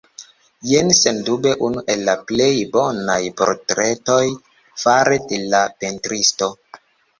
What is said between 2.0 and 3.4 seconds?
la plej bonaj